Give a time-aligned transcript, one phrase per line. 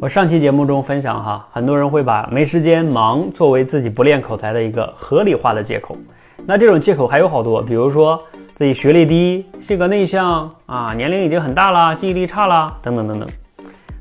[0.00, 5.96] 我上期节目中分享哈，很多人会把没时间、忙作为自己不练口才的一个合理化的借口。
[6.44, 8.20] 那这种借口还有好多，比如说
[8.54, 13.28] 自己学历低、性格内向啊、年龄已经很大了、记忆力差了等等等等，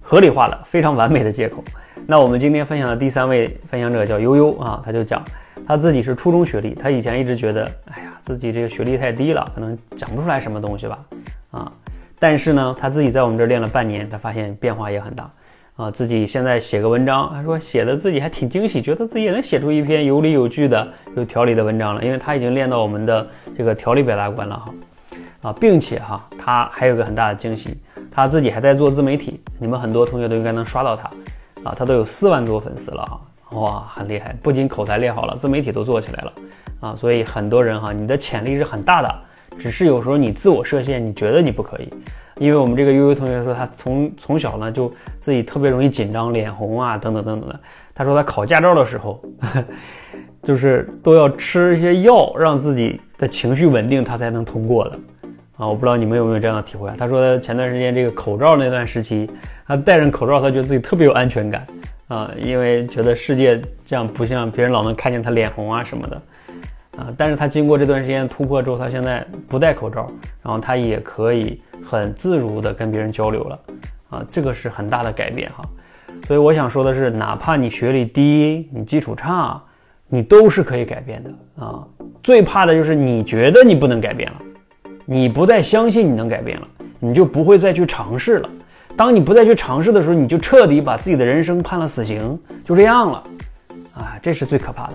[0.00, 1.62] 合理化了非常完美的借口。
[2.06, 5.22] 那我们今天分享的第三位分享者叫悠悠啊，他就讲
[5.64, 10.98] 他自己是初中学历，他以前一直觉得，哎呀，自己这个学历太低了，可能讲不出来什么东西吧，
[11.52, 11.72] 啊，
[12.18, 15.30] 但是呢，他自己在我们这儿练了半年，他发现变化也很大。
[15.76, 22.04] 啊，自己现在写个文章，他说写的自己还挺惊喜，觉得自己也能写出一篇有理有据的、有条理的文章了。
[22.04, 24.74] 因为他已经练到我们的这个条理表达关了哈，
[25.48, 27.74] 啊，并且哈，他还有个很大的惊喜，
[28.10, 29.40] 他自己还在做自媒体。
[29.58, 31.10] 你们很多同学都应该能刷到他，
[31.64, 34.36] 啊，他都有四万多粉丝了哈，哇，很厉害！
[34.42, 36.32] 不仅口才练好了，自媒体都做起来了，
[36.80, 39.14] 啊，所以很多人哈，你的潜力是很大的，
[39.58, 41.88] 只是有时候你自我设限，你觉得你不可以。
[42.42, 47.60] 因为我们这个悠悠同学说，他从从小呢就自己特别容易紧张、脸红啊，等等等等的。
[47.94, 49.22] 他说他考驾照的时候，
[50.42, 54.98] 就是都要吃一些药，让自己的情绪稳定，他才能通过的。
[55.56, 56.96] 啊，我不知道你们有没有这样的体会啊？
[56.98, 59.30] 他说前段时间这个口罩那段时期，
[59.64, 61.64] 他戴上口罩，他觉得自己特别有安全感
[62.08, 66.20] 啊，因为觉得世界这样不像别人老能看见他脸红啊什么的。
[66.96, 70.10] 啊，但是他经过这段时间突破之后，他现在不戴口罩，
[70.42, 73.60] 然后他也可以很自如的跟别人交流了，
[74.10, 75.64] 啊，这个是很大的改变哈。
[76.26, 79.60] 所以我想说的是，哪怕你学历低，你基础差，
[80.06, 81.82] 你都是可以改变的啊。
[82.22, 84.36] 最怕的就是你觉得你不能改变了，
[85.06, 86.68] 你不再相信你能改变了，
[87.00, 88.50] 你就不会再去尝试了。
[88.94, 93.24] 当你不再去尝试的时候，你就彻底把自己的人生判了死刑，就这样了，
[93.94, 94.92] 啊，这是最可怕的。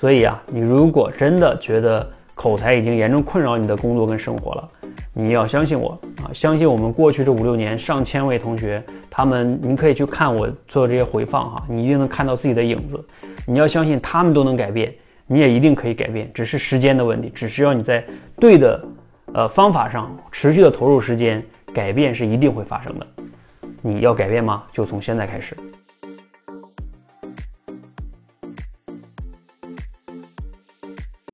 [0.00, 4.66] 所以啊，你如果真的觉得口才已经严重困扰你的工作跟生活了，
[5.12, 5.90] 你要相信我
[6.24, 12.98] 啊，相信我们过去这五六年上千位同学，他们你可以去看我做这些回放哈，你一定能看到自己的影子。
[13.46, 14.90] 你要相信他们都能改变，
[15.26, 18.02] 你也一定可以改变，只是时间的问题，只需要你在
[18.38, 18.82] 对的
[19.34, 23.06] 呃方法上持续的投入时间，改变是一定会发生的。
[23.82, 24.62] 你要改变吗？
[24.72, 25.54] 就从现在开始。